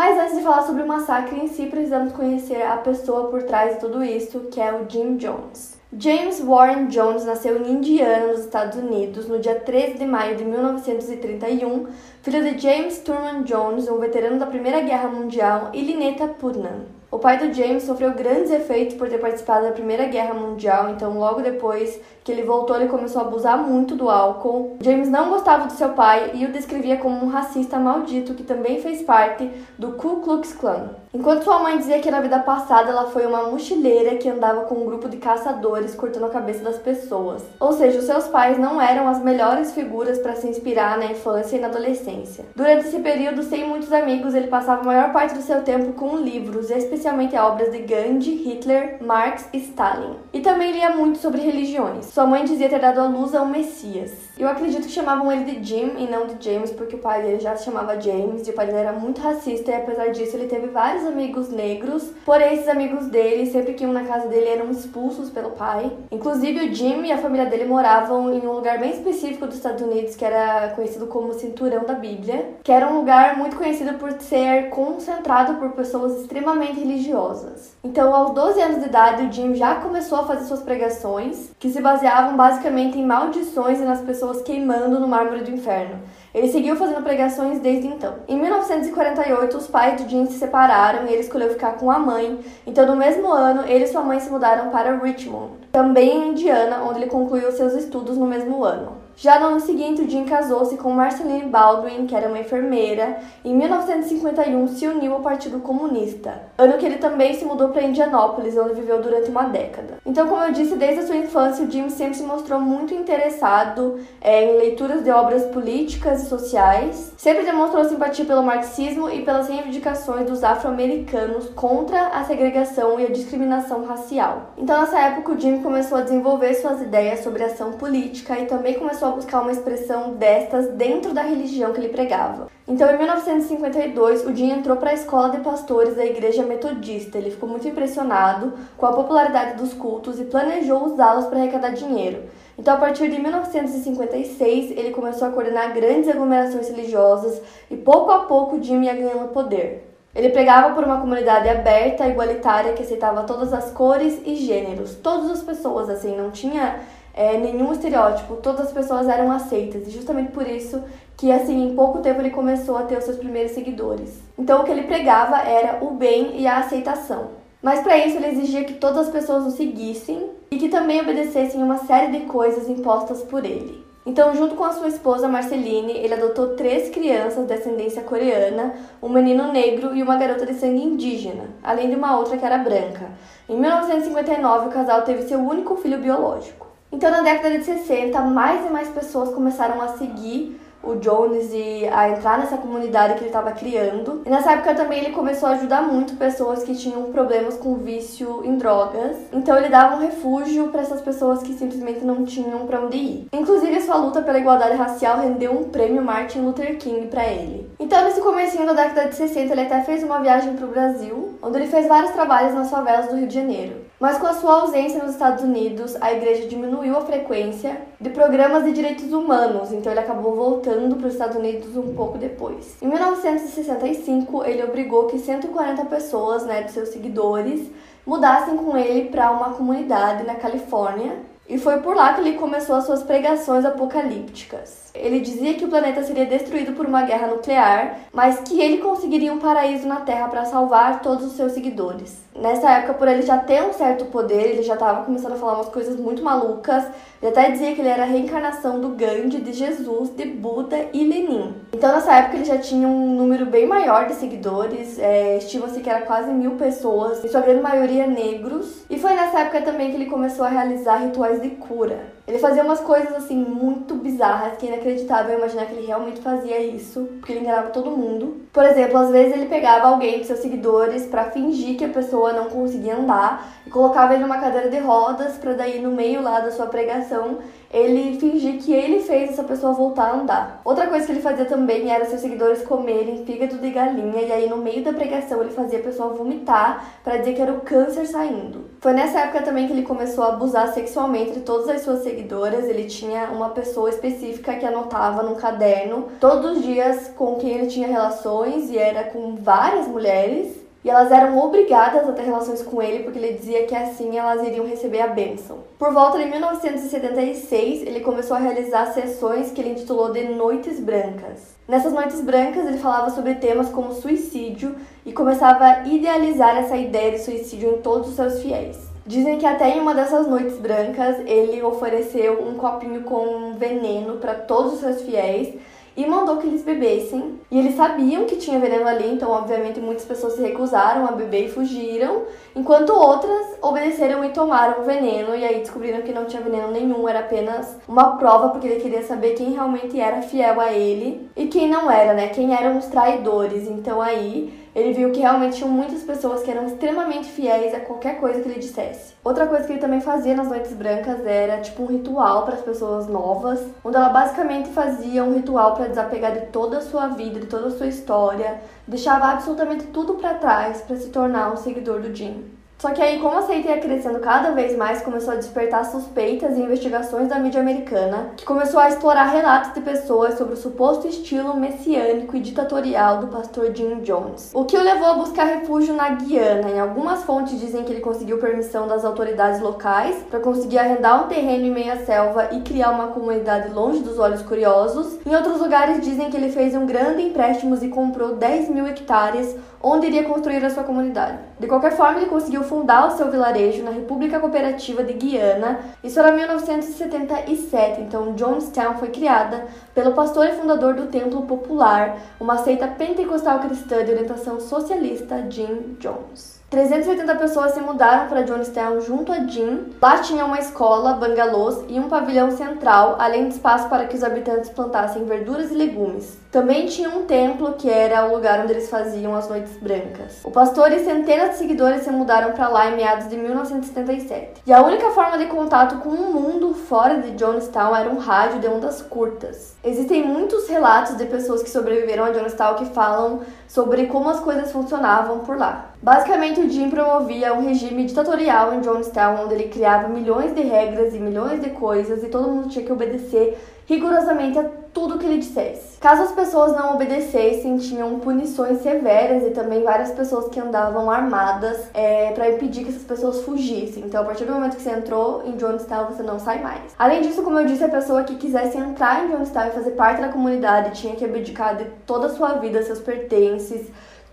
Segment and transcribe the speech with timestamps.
[0.00, 3.74] Mas antes de falar sobre o massacre em si, precisamos conhecer a pessoa por trás
[3.74, 5.78] de tudo isso, que é o Jim Jones.
[5.92, 10.44] James Warren Jones nasceu em Indiana, nos Estados Unidos, no dia 13 de maio de
[10.46, 11.88] 1931,
[12.22, 16.86] filho de James Turman Jones, um veterano da Primeira Guerra Mundial, e Lynetta Putnam.
[17.10, 21.18] O pai do James sofreu grandes efeitos por ter participado da Primeira Guerra Mundial, então
[21.18, 24.76] logo depois que ele voltou, ele começou a abusar muito do álcool.
[24.80, 28.80] James não gostava do seu pai e o descrevia como um racista maldito que também
[28.80, 30.90] fez parte do Ku Klux Klan.
[31.12, 34.76] Enquanto sua mãe dizia que na vida passada ela foi uma mochileira que andava com
[34.76, 37.42] um grupo de caçadores cortando a cabeça das pessoas.
[37.58, 41.56] Ou seja, os seus pais não eram as melhores figuras para se inspirar na infância
[41.56, 42.44] e na adolescência.
[42.54, 46.16] Durante esse período, sem muitos amigos, ele passava a maior parte do seu tempo com
[46.16, 50.14] livros, especialmente obras de Gandhi, Hitler, Marx e Stalin.
[50.32, 52.06] E também lia muito sobre religiões.
[52.20, 54.12] Sua mãe dizia ter dado à luz a um Messias.
[54.38, 57.40] Eu acredito que chamavam ele de Jim e não de James, porque o pai dele
[57.40, 60.46] já se chamava James e o pai dele era muito racista e apesar disso ele
[60.46, 62.12] teve vários amigos negros.
[62.26, 65.90] Porém, esses amigos dele, sempre que iam na casa dele, eram expulsos pelo pai.
[66.10, 69.80] Inclusive, o Jim e a família dele moravam em um lugar bem específico dos Estados
[69.80, 74.12] Unidos, que era conhecido como Cinturão da Bíblia, que era um lugar muito conhecido por
[74.20, 77.74] ser concentrado por pessoas extremamente religiosas.
[77.82, 81.70] Então, aos 12 anos de idade, o Jim já começou a fazer suas pregações, que
[81.70, 81.99] se baseavam
[82.36, 86.00] basicamente em maldições e nas pessoas queimando no mármore do inferno.
[86.32, 88.14] Ele seguiu fazendo pregações desde então.
[88.28, 92.38] Em 1948, os pais do Jim se separaram e ele escolheu ficar com a mãe.
[92.66, 96.82] Então, no mesmo ano, ele e sua mãe se mudaram para Richmond, também em Indiana,
[96.84, 98.92] onde ele concluiu seus estudos no mesmo ano.
[99.22, 103.54] Já no ano seguinte, o Jim casou-se com Marceline Baldwin, que era uma enfermeira, em
[103.54, 108.72] 1951 se uniu ao Partido Comunista, ano que ele também se mudou para Indianópolis, onde
[108.72, 109.98] viveu durante uma década.
[110.06, 114.00] Então, como eu disse, desde a sua infância, o Jim sempre se mostrou muito interessado
[114.22, 119.48] é, em leituras de obras políticas e sociais, sempre demonstrou simpatia pelo marxismo e pelas
[119.48, 124.54] reivindicações dos afro-americanos contra a segregação e a discriminação racial.
[124.56, 128.72] Então, nessa época, o Jim começou a desenvolver suas ideias sobre ação política e também
[128.72, 132.48] começou a a buscar uma expressão destas dentro da religião que ele pregava.
[132.66, 137.18] Então, em 1952, o Jim entrou para a escola de pastores da igreja metodista.
[137.18, 142.22] Ele ficou muito impressionado com a popularidade dos cultos e planejou usá-los para arrecadar dinheiro.
[142.58, 147.40] Então, a partir de 1956, ele começou a coordenar grandes aglomerações religiosas
[147.70, 149.86] e pouco a pouco Jim ia ganhando poder.
[150.14, 155.30] Ele pregava por uma comunidade aberta, igualitária, que aceitava todas as cores e gêneros, todas
[155.30, 156.80] as pessoas, assim, não tinha
[157.14, 160.82] é, nenhum estereótipo, todas as pessoas eram aceitas e justamente por isso
[161.16, 164.20] que assim em pouco tempo ele começou a ter os seus primeiros seguidores.
[164.38, 167.40] Então o que ele pregava era o bem e a aceitação.
[167.62, 171.62] Mas para isso ele exigia que todas as pessoas o seguissem e que também obedecessem
[171.62, 173.84] uma série de coisas impostas por ele.
[174.06, 179.10] Então, junto com a sua esposa Marceline, ele adotou três crianças de ascendência coreana, um
[179.10, 183.10] menino negro e uma garota de sangue indígena, além de uma outra que era branca.
[183.46, 186.69] Em 1959, o casal teve seu único filho biológico.
[186.92, 191.86] Então, na década de 60, mais e mais pessoas começaram a seguir o Jones e
[191.88, 194.22] a entrar nessa comunidade que ele estava criando.
[194.24, 198.42] E nessa época também ele começou a ajudar muito pessoas que tinham problemas com vício
[198.44, 199.16] em drogas.
[199.32, 203.28] Então ele dava um refúgio para essas pessoas que simplesmente não tinham para onde ir.
[203.32, 207.70] Inclusive sua luta pela igualdade racial rendeu um prêmio Martin Luther King para ele.
[207.78, 211.38] Então nesse comecinho da década de 60 ele até fez uma viagem para o Brasil,
[211.42, 213.90] onde ele fez vários trabalhos nas favelas do Rio de Janeiro.
[213.98, 218.64] Mas com a sua ausência nos Estados Unidos, a igreja diminuiu a frequência de programas
[218.64, 222.76] de direitos humanos, então ele acabou voltando para os Estados Unidos um pouco depois.
[222.82, 227.70] Em 1965, ele obrigou que 140 pessoas, né, de seus seguidores,
[228.06, 231.16] mudassem com ele para uma comunidade na Califórnia,
[231.50, 234.92] e foi por lá que ele começou as suas pregações apocalípticas.
[234.94, 239.32] Ele dizia que o planeta seria destruído por uma guerra nuclear, mas que ele conseguiria
[239.32, 242.18] um paraíso na Terra para salvar todos os seus seguidores.
[242.40, 245.56] Nessa época, por ele já ter um certo poder, ele já estava começando a falar
[245.56, 246.84] umas coisas muito malucas.
[247.20, 251.04] Ele até dizia que ele era a reencarnação do Gandhi, de Jesus, de Buda e
[251.04, 251.54] Lenin.
[251.74, 254.98] Então, nessa época, ele já tinha um número bem maior de seguidores.
[254.98, 258.84] É, Estima-se que era quase mil pessoas, em sua grande maioria negros.
[258.88, 261.98] E foi nessa época também que ele começou a realizar rituais de cura.
[262.30, 266.60] Ele fazia umas coisas assim muito bizarras que é inacreditável imaginar que ele realmente fazia
[266.60, 268.42] isso, porque ele enganava todo mundo.
[268.52, 272.32] Por exemplo, às vezes ele pegava alguém de seus seguidores para fingir que a pessoa
[272.32, 276.38] não conseguia andar e colocava ele numa cadeira de rodas para daí no meio lá
[276.38, 277.38] da sua pregação
[277.72, 280.60] ele fingir que ele fez essa pessoa voltar a andar.
[280.64, 284.48] Outra coisa que ele fazia também era seus seguidores comerem fígado de galinha e aí
[284.48, 288.06] no meio da pregação ele fazia a pessoa vomitar para dizer que era o câncer
[288.06, 288.70] saindo.
[288.80, 292.64] Foi nessa época também que ele começou a abusar sexualmente de todas as suas seguidoras.
[292.68, 297.66] Ele tinha uma pessoa específica que anotava num caderno todos os dias com quem ele
[297.68, 300.69] tinha relações e era com várias mulheres.
[300.82, 304.46] E elas eram obrigadas a ter relações com ele porque ele dizia que assim elas
[304.46, 305.58] iriam receber a bênção.
[305.78, 311.54] Por volta de 1976, ele começou a realizar sessões que ele intitulou de Noites Brancas.
[311.68, 314.74] Nessas noites brancas, ele falava sobre temas como suicídio
[315.04, 318.90] e começava a idealizar essa ideia de suicídio em todos os seus fiéis.
[319.06, 324.34] Dizem que até em uma dessas noites brancas ele ofereceu um copinho com veneno para
[324.34, 325.54] todos os seus fiéis
[325.96, 327.40] e mandou que eles bebessem.
[327.50, 331.46] E eles sabiam que tinha veneno ali, então obviamente muitas pessoas se recusaram a beber
[331.46, 332.22] e fugiram,
[332.54, 337.08] enquanto outras obedeceram e tomaram o veneno e aí descobriram que não tinha veneno nenhum,
[337.08, 341.46] era apenas uma prova porque ele queria saber quem realmente era fiel a ele e
[341.46, 342.28] quem não era, né?
[342.28, 343.68] Quem eram os traidores.
[343.68, 348.20] Então aí ele viu que realmente tinham muitas pessoas que eram extremamente fiéis a qualquer
[348.20, 349.14] coisa que ele dissesse.
[349.24, 352.62] Outra coisa que ele também fazia nas noites brancas era tipo um ritual para as
[352.62, 357.40] pessoas novas, onde ela basicamente fazia um ritual para desapegar de toda a sua vida,
[357.40, 362.00] de toda a sua história, deixava absolutamente tudo para trás para se tornar um seguidor
[362.00, 362.59] do Jim.
[362.80, 366.56] Só que aí, como a seita ia crescendo cada vez mais, começou a despertar suspeitas
[366.56, 371.06] e investigações da mídia americana, que começou a explorar relatos de pessoas sobre o suposto
[371.06, 374.50] estilo messiânico e ditatorial do pastor Jim Jones.
[374.54, 376.70] O que o levou a buscar refúgio na Guiana.
[376.70, 381.28] Em algumas fontes dizem que ele conseguiu permissão das autoridades locais para conseguir arrendar um
[381.28, 385.18] terreno em meia selva e criar uma comunidade longe dos olhos curiosos.
[385.26, 389.54] Em outros lugares dizem que ele fez um grande empréstimo e comprou 10 mil hectares
[389.82, 391.38] onde iria construir a sua comunidade.
[391.58, 395.80] De qualquer forma, ele conseguiu fundar o seu vilarejo na República Cooperativa de Guiana.
[396.04, 402.58] Isso era 1977, então Jonestown foi criada pelo pastor e fundador do Templo Popular, uma
[402.58, 406.59] seita pentecostal cristã de orientação socialista, Jim Jones.
[406.70, 409.86] 380 pessoas se mudaram para Jonestown junto a Jim.
[410.00, 414.22] Lá tinha uma escola, bangalôs e um pavilhão central, além de espaço para que os
[414.22, 416.38] habitantes plantassem verduras e legumes.
[416.52, 420.44] Também tinha um templo que era o lugar onde eles faziam as noites brancas.
[420.44, 424.62] O pastor e centenas de seguidores se mudaram para lá em meados de 1977.
[424.64, 428.60] E a única forma de contato com o mundo fora de Jonestown era um rádio
[428.60, 429.76] de ondas curtas.
[429.82, 434.70] Existem muitos relatos de pessoas que sobreviveram a Jonestown que falam sobre como as coisas
[434.70, 435.90] funcionavam por lá.
[436.02, 441.14] Basicamente, o Jim promovia um regime ditatorial em Jonestown, onde ele criava milhões de regras
[441.14, 444.64] e milhões de coisas e todo mundo tinha que obedecer rigorosamente a
[444.94, 445.98] tudo que ele dissesse.
[445.98, 451.90] Caso as pessoas não obedecessem, tinham punições severas e também várias pessoas que andavam armadas
[451.92, 454.04] é, para impedir que essas pessoas fugissem.
[454.04, 456.94] Então, a partir do momento que você entrou em Jonestown, você não sai mais.
[456.98, 460.22] Além disso, como eu disse, a pessoa que quisesse entrar em Jonestown e fazer parte
[460.22, 463.88] da comunidade tinha que abdicar de toda a sua vida, seus pertences,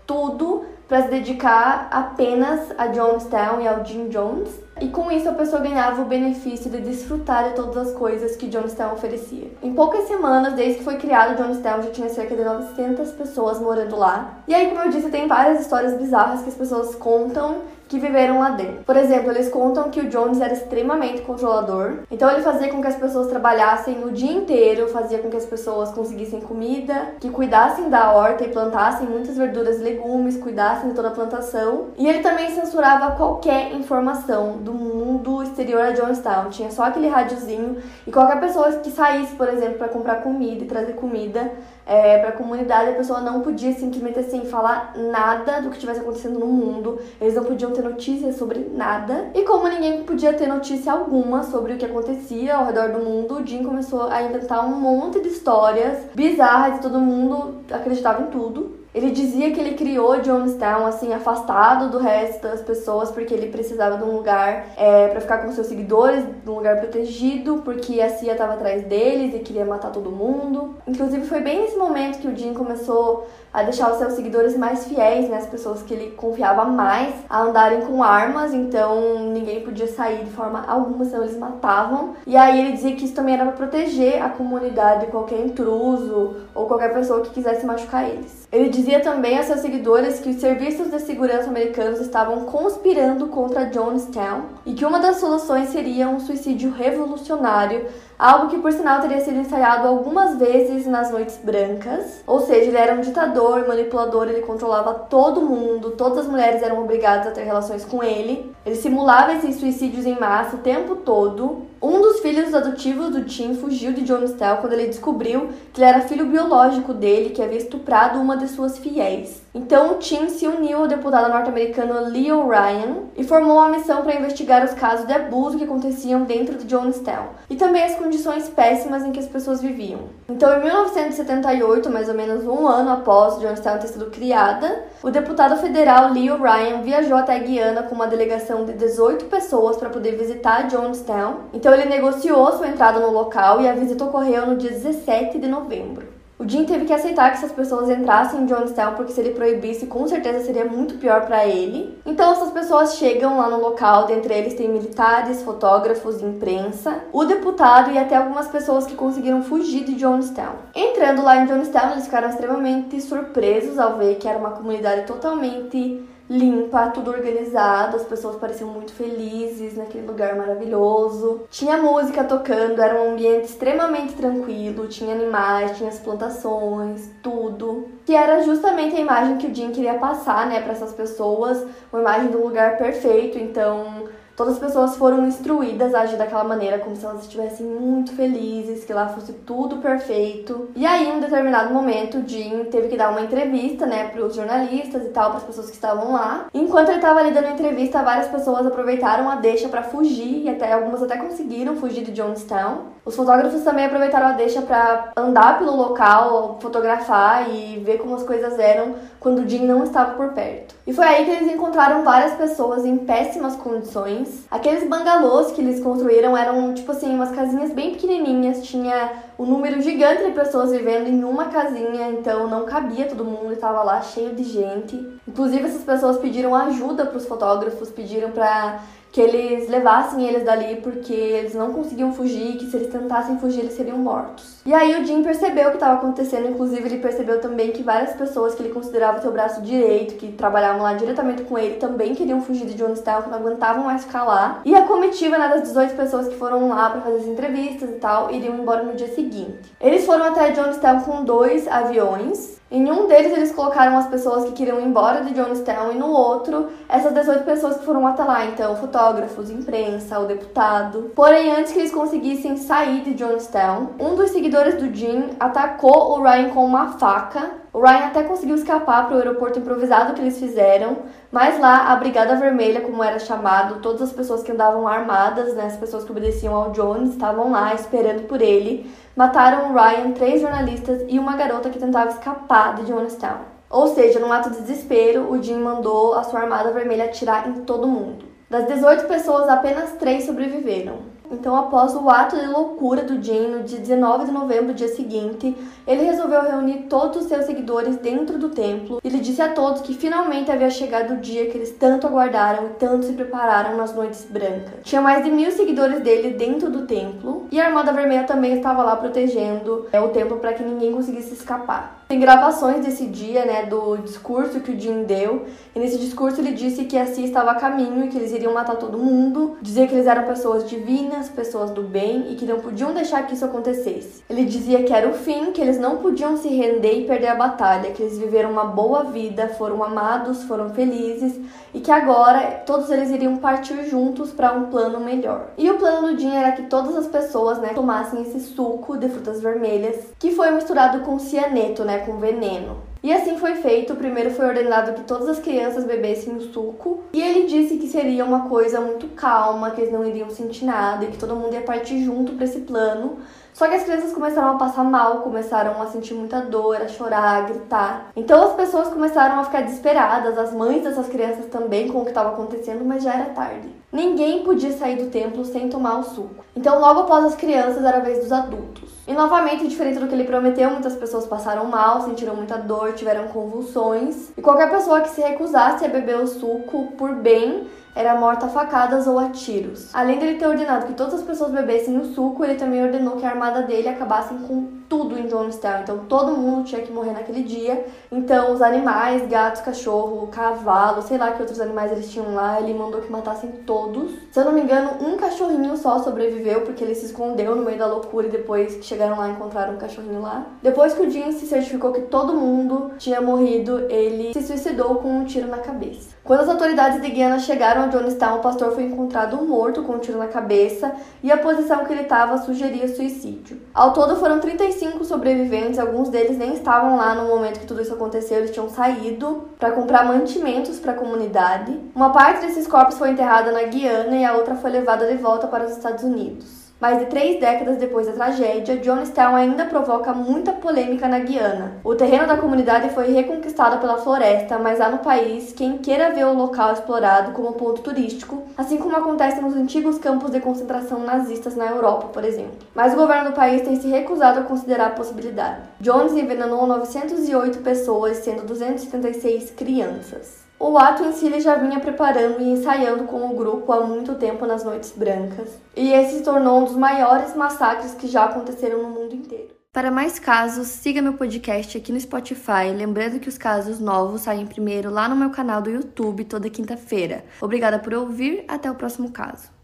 [0.06, 4.48] tudo para se dedicar apenas a Jonestown e ao Jim Jones.
[4.80, 8.46] E com isso a pessoa ganhava o benefício de desfrutar de todas as coisas que
[8.46, 9.50] Jonestown oferecia.
[9.62, 13.96] Em poucas semanas, desde que foi criado Jonestown, já tinha cerca de 900 pessoas morando
[13.96, 14.38] lá.
[14.46, 17.58] E aí, como eu disse, tem várias histórias bizarras que as pessoas contam
[17.88, 18.84] que viveram lá dentro.
[18.84, 22.86] Por exemplo, eles contam que o Jones era extremamente controlador, então ele fazia com que
[22.86, 27.88] as pessoas trabalhassem o dia inteiro, fazia com que as pessoas conseguissem comida, que cuidassem
[27.88, 31.86] da horta e plantassem muitas verduras e legumes, cuidassem de toda a plantação.
[31.96, 36.50] E ele também censurava qualquer informação do mundo exterior a Jonestown.
[36.50, 40.68] Tinha só aquele rádiozinho e qualquer pessoa que saísse, por exemplo, para comprar comida e
[40.68, 41.50] trazer comida
[41.88, 46.00] é, para a comunidade, a pessoa não podia simplesmente assim falar nada do que estivesse
[46.00, 47.00] acontecendo no mundo.
[47.18, 49.30] Eles não podiam ter notícias sobre nada.
[49.34, 53.36] E como ninguém podia ter notícia alguma sobre o que acontecia ao redor do mundo,
[53.36, 58.26] o Jim começou a inventar um monte de histórias bizarras e todo mundo acreditava em
[58.26, 58.77] tudo.
[58.98, 63.96] Ele dizia que ele criou Jonestown assim afastado do resto das pessoas porque ele precisava
[63.96, 68.10] de um lugar é, para ficar com seus seguidores, de um lugar protegido, porque a
[68.10, 70.74] CIA estava atrás deles e queria matar todo mundo.
[70.84, 74.86] Inclusive foi bem nesse momento que o Jim começou a deixar os seus seguidores mais
[74.86, 79.86] fiéis, né, as pessoas que ele confiava mais, a andarem com armas, então ninguém podia
[79.86, 82.14] sair de forma alguma, senão eles matavam.
[82.26, 86.36] E aí ele dizia que isso também era para proteger a comunidade de qualquer intruso
[86.54, 88.48] ou qualquer pessoa que quisesse machucar eles.
[88.50, 93.26] Ele dizia dizia também a seus seguidores que os serviços de segurança americanos estavam conspirando
[93.26, 97.86] contra Jonestown e que uma das soluções seria um suicídio revolucionário
[98.18, 102.22] algo que por sinal teria sido ensaiado algumas vezes nas noites brancas.
[102.26, 106.82] Ou seja, ele era um ditador, manipulador, ele controlava todo mundo, todas as mulheres eram
[106.82, 108.52] obrigadas a ter relações com ele.
[108.66, 111.68] Ele simulava esses suicídios em massa o tempo todo.
[111.80, 116.00] Um dos filhos adotivos do Tim fugiu de Jonestown quando ele descobriu que ele era
[116.00, 119.40] filho biológico dele, que havia estuprado uma de suas fiéis.
[119.54, 124.16] Então o Tim se uniu ao deputado norte-americano Leo Ryan e formou uma missão para
[124.16, 129.04] investigar os casos de abuso que aconteciam dentro de Jonestown e também as condições péssimas
[129.04, 130.00] em que as pessoas viviam.
[130.28, 135.56] Então, em 1978, mais ou menos um ano após Jonestown ter sido criada, o deputado
[135.56, 140.16] federal Leo Ryan viajou até a Guiana com uma delegação de 18 pessoas para poder
[140.16, 141.36] visitar Jonestown.
[141.52, 145.48] Então, ele negociou sua entrada no local e a visita ocorreu no dia 17 de
[145.48, 146.17] novembro.
[146.38, 149.86] O Jim teve que aceitar que essas pessoas entrassem em Jonestown porque se ele proibisse,
[149.86, 151.98] com certeza seria muito pior para ele.
[152.06, 157.90] Então essas pessoas chegam lá no local, dentre eles tem militares, fotógrafos, imprensa, o deputado
[157.90, 160.54] e até algumas pessoas que conseguiram fugir de Jonestown.
[160.76, 166.07] Entrando lá em Jonestown, eles ficaram extremamente surpresos ao ver que era uma comunidade totalmente
[166.28, 171.42] limpa, tudo organizado, as pessoas pareciam muito felizes naquele lugar maravilhoso.
[171.50, 177.88] Tinha música tocando, era um ambiente extremamente tranquilo, tinha animais, tinha as plantações, tudo.
[178.04, 182.00] Que era justamente a imagem que o Jim queria passar, né, para essas pessoas, uma
[182.00, 184.04] imagem um lugar perfeito, então
[184.38, 188.84] Todas as pessoas foram instruídas a agir daquela maneira, como se elas estivessem muito felizes,
[188.84, 190.68] que lá fosse tudo perfeito.
[190.76, 194.24] E aí, em um determinado momento, o Jim teve que dar uma entrevista, né, para
[194.24, 196.46] os jornalistas e tal, para as pessoas que estavam lá.
[196.54, 200.72] Enquanto ele estava ali dando entrevista, várias pessoas aproveitaram a deixa para fugir, e até
[200.72, 202.96] algumas até conseguiram fugir de Jonestown.
[203.04, 208.22] Os fotógrafos também aproveitaram a deixa para andar pelo local, fotografar e ver como as
[208.22, 210.76] coisas eram quando o Jim não estava por perto.
[210.86, 214.27] E foi aí que eles encontraram várias pessoas em péssimas condições.
[214.50, 219.80] Aqueles bangalôs que eles construíram eram, tipo assim, umas casinhas bem pequenininhas, tinha um número
[219.80, 224.34] gigante de pessoas vivendo em uma casinha, então não cabia todo mundo, estava lá cheio
[224.34, 224.96] de gente.
[225.26, 230.76] Inclusive essas pessoas pediram ajuda para os fotógrafos, pediram para que eles levassem eles dali
[230.76, 234.58] porque eles não conseguiam fugir, que se eles tentassem fugir eles seriam mortos.
[234.66, 238.12] E aí o Jim percebeu o que estava acontecendo, inclusive ele percebeu também que várias
[238.12, 242.42] pessoas que ele considerava seu braço direito, que trabalhavam lá diretamente com ele, também queriam
[242.42, 244.60] fugir de Jonestown, que não aguentavam mais ficar lá.
[244.64, 247.94] E a comitiva né, das 18 pessoas que foram lá para fazer as entrevistas e
[247.94, 249.74] tal, iriam embora no dia seguinte.
[249.80, 254.52] Eles foram até Jonestown com dois aviões, em um deles, eles colocaram as pessoas que
[254.52, 258.44] queriam ir embora de Jonestown, e no outro, essas 18 pessoas que foram até lá.
[258.44, 261.10] Então, fotógrafos, imprensa, o deputado.
[261.14, 266.22] Porém, antes que eles conseguissem sair de Jonestown, um dos seguidores do Jim atacou o
[266.22, 267.57] Ryan com uma faca.
[267.72, 270.98] O Ryan até conseguiu escapar para o aeroporto improvisado que eles fizeram,
[271.30, 275.66] mas lá a Brigada Vermelha, como era chamado, todas as pessoas que andavam armadas, né,
[275.66, 281.02] as pessoas que obedeciam ao Jones, estavam lá esperando por ele mataram Ryan, três jornalistas
[281.08, 283.40] e uma garota que tentava escapar de Jonestown.
[283.68, 287.64] Ou seja, num ato de desespero, o Jim mandou a sua armada vermelha atirar em
[287.64, 288.24] todo mundo.
[288.50, 291.18] Das 18 pessoas, apenas três sobreviveram.
[291.30, 295.54] Então, após o ato de loucura do Jim, no dia 19 de novembro, dia seguinte,
[295.86, 299.82] ele resolveu reunir todos os seus seguidores dentro do templo e lhe disse a todos
[299.82, 303.94] que finalmente havia chegado o dia que eles tanto aguardaram e tanto se prepararam nas
[303.94, 304.80] noites brancas.
[304.82, 308.82] Tinha mais de mil seguidores dele dentro do templo e a Armada Vermelha também estava
[308.82, 311.97] lá protegendo é, o templo para que ninguém conseguisse escapar.
[312.08, 315.44] Tem gravações desse dia, né, do discurso que o Jim deu,
[315.76, 318.54] e nesse discurso ele disse que a Cia estava a caminho e que eles iriam
[318.54, 322.60] matar todo mundo, dizia que eles eram pessoas divinas, pessoas do bem e que não
[322.60, 324.24] podiam deixar que isso acontecesse.
[324.30, 327.34] Ele dizia que era o fim, que eles não podiam se render e perder a
[327.34, 331.38] batalha, que eles viveram uma boa vida, foram amados, foram felizes
[331.74, 335.48] e que agora todos eles iriam partir juntos para um plano melhor.
[335.58, 339.10] E o plano do Jim era que todas as pessoas, né, tomassem esse suco de
[339.10, 342.76] frutas vermelhas, que foi misturado com cianeto, né, com veneno.
[343.02, 343.94] E assim foi feito.
[343.94, 347.04] Primeiro foi ordenado que todas as crianças bebessem o suco.
[347.12, 351.04] E ele disse que seria uma coisa muito calma, que eles não iriam sentir nada
[351.04, 353.18] e que todo mundo ia partir junto para esse plano.
[353.58, 357.38] Só que as crianças começaram a passar mal, começaram a sentir muita dor, a chorar,
[357.38, 358.12] a gritar.
[358.14, 362.10] Então as pessoas começaram a ficar desesperadas, as mães dessas crianças também com o que
[362.10, 363.68] estava acontecendo, mas já era tarde.
[363.90, 366.44] Ninguém podia sair do templo sem tomar o suco.
[366.54, 368.92] Então logo após as crianças era a vez dos adultos.
[369.08, 373.26] E novamente, diferente do que ele prometeu, muitas pessoas passaram mal, sentiram muita dor, tiveram
[373.26, 374.30] convulsões.
[374.36, 377.66] E qualquer pessoa que se recusasse a beber o suco por bem
[377.98, 379.92] era morta a facadas ou a tiros.
[379.92, 383.26] Além dele ter ordenado que todas as pessoas bebessem o suco, ele também ordenou que
[383.26, 385.80] a armada dele acabasse com tudo em Jonestown.
[385.82, 387.84] Então todo mundo tinha que morrer naquele dia.
[388.12, 392.72] Então os animais, gatos, cachorro, cavalo, sei lá que outros animais eles tinham lá, ele
[392.72, 394.12] mandou que matassem todos.
[394.30, 397.78] Se eu não me engano, um cachorrinho só sobreviveu porque ele se escondeu no meio
[397.78, 400.46] da loucura e depois que chegaram lá encontraram um cachorrinho lá.
[400.62, 405.08] Depois que o Jim se certificou que todo mundo tinha morrido, ele se suicidou com
[405.08, 406.17] um tiro na cabeça.
[406.28, 409.98] Quando as autoridades de Guiana chegaram a Jonestown, o pastor foi encontrado morto com um
[409.98, 410.92] tiro na cabeça
[411.22, 413.62] e a posição que ele estava sugeria suicídio.
[413.72, 417.94] Ao todo foram 35 sobreviventes, alguns deles nem estavam lá no momento que tudo isso
[417.94, 421.74] aconteceu, eles tinham saído para comprar mantimentos para a comunidade.
[421.94, 425.46] Uma parte desses corpos foi enterrada na Guiana e a outra foi levada de volta
[425.46, 426.67] para os Estados Unidos.
[426.80, 431.72] Mais de três décadas depois da tragédia, Jonestown ainda provoca muita polêmica na Guiana.
[431.82, 436.24] O terreno da comunidade foi reconquistado pela floresta, mas há no país quem queira ver
[436.24, 441.56] o local explorado como ponto turístico, assim como acontece nos antigos campos de concentração nazistas
[441.56, 442.58] na Europa, por exemplo.
[442.72, 445.62] Mas o governo do país tem se recusado a considerar a possibilidade.
[445.80, 450.47] Jones envenenou 908 pessoas, sendo 276 crianças.
[450.60, 454.16] O ato em si ele já vinha preparando e ensaiando com o grupo há muito
[454.16, 458.82] tempo nas Noites Brancas, e esse se tornou um dos maiores massacres que já aconteceram
[458.82, 459.56] no mundo inteiro.
[459.72, 464.46] Para mais casos, siga meu podcast aqui no Spotify, lembrando que os casos novos saem
[464.46, 467.24] primeiro lá no meu canal do YouTube toda quinta-feira.
[467.40, 469.57] Obrigada por ouvir, até o próximo caso.